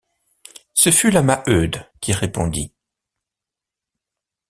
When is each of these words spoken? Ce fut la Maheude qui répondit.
Ce 0.73 0.89
fut 0.89 1.11
la 1.11 1.21
Maheude 1.21 1.85
qui 1.99 2.11
répondit. 2.11 2.73